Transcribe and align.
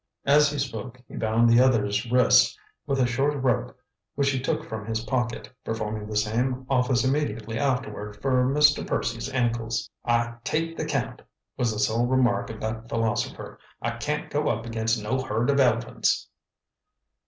As 0.25 0.49
he 0.49 0.57
spoke 0.57 0.99
he 1.07 1.15
bound 1.15 1.47
the 1.47 1.61
other's 1.63 2.09
wrists 2.11 2.57
with 2.87 2.99
a 2.99 3.05
short 3.05 3.35
rope 3.35 3.77
which 4.15 4.31
he 4.31 4.39
took 4.39 4.63
from 4.63 4.83
his 4.87 5.01
pocket, 5.03 5.47
performing 5.63 6.07
the 6.07 6.17
same 6.17 6.65
office 6.71 7.03
immediately 7.03 7.59
afterward 7.59 8.19
for 8.19 8.43
Mr. 8.43 8.83
Percy's 8.87 9.31
ankles. 9.31 9.91
"I 10.03 10.37
take 10.43 10.75
the 10.75 10.85
count!" 10.85 11.21
was 11.55 11.71
the 11.71 11.77
sole 11.77 12.07
remark 12.07 12.49
of 12.49 12.59
that 12.61 12.89
philosopher. 12.89 13.59
"I 13.79 13.91
can't 13.97 14.31
go 14.31 14.47
up 14.49 14.65
against 14.65 15.03
no 15.03 15.19
herd 15.21 15.51
of 15.51 15.59
elephants." 15.59 16.27